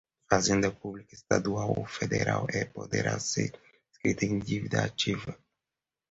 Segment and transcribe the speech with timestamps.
[0.29, 3.51] Fazenda Pública estadual ou federal e poderá ser
[3.93, 5.37] inscrita em dívida ativa